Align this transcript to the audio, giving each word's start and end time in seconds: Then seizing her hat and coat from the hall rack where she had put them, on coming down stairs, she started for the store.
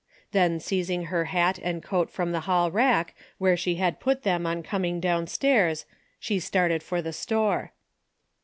Then 0.31 0.59
seizing 0.59 1.05
her 1.13 1.25
hat 1.25 1.59
and 1.61 1.83
coat 1.83 2.09
from 2.09 2.31
the 2.31 2.39
hall 2.49 2.71
rack 2.71 3.15
where 3.37 3.55
she 3.55 3.75
had 3.75 3.99
put 3.99 4.23
them, 4.23 4.47
on 4.47 4.63
coming 4.63 4.99
down 4.99 5.27
stairs, 5.27 5.85
she 6.19 6.39
started 6.39 6.81
for 6.81 7.03
the 7.03 7.13
store. 7.13 7.71